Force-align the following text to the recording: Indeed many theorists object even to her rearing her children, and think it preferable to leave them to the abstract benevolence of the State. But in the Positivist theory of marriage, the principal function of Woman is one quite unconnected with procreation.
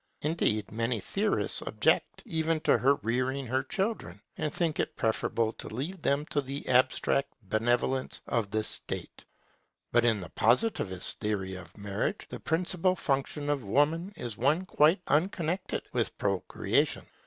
Indeed 0.23 0.71
many 0.71 0.99
theorists 0.99 1.61
object 1.61 2.23
even 2.25 2.59
to 2.61 2.79
her 2.79 2.95
rearing 2.95 3.45
her 3.45 3.61
children, 3.61 4.19
and 4.35 4.51
think 4.51 4.79
it 4.79 4.95
preferable 4.95 5.53
to 5.53 5.67
leave 5.67 6.01
them 6.01 6.25
to 6.31 6.41
the 6.41 6.67
abstract 6.67 7.35
benevolence 7.43 8.19
of 8.25 8.49
the 8.49 8.63
State. 8.63 9.25
But 9.91 10.03
in 10.03 10.19
the 10.19 10.29
Positivist 10.29 11.19
theory 11.19 11.53
of 11.53 11.77
marriage, 11.77 12.25
the 12.31 12.39
principal 12.39 12.95
function 12.95 13.47
of 13.47 13.63
Woman 13.63 14.11
is 14.17 14.37
one 14.37 14.65
quite 14.65 15.01
unconnected 15.05 15.83
with 15.93 16.17
procreation. 16.17 17.05